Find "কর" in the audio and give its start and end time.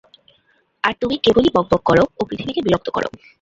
1.85-1.97, 2.95-3.03